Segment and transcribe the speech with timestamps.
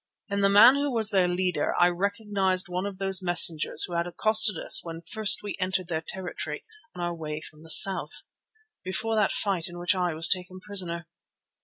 [0.29, 4.07] In the man who was their leader I recognized one of those messengers who had
[4.07, 8.23] accosted us when first we entered their territory on our way from the south,
[8.83, 11.05] before that fight in which I was taken prisoner.